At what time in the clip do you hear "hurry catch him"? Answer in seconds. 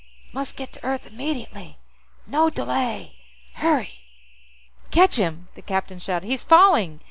3.53-5.47